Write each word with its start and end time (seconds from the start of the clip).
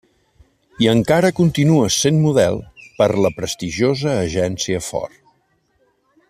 I 0.85 0.87
encara 0.93 1.29
continua 1.39 1.91
sent 1.97 2.17
model 2.23 2.57
per 3.01 3.09
la 3.27 3.33
prestigiosa 3.37 4.17
Agencia 4.23 4.83
Ford. 4.89 5.21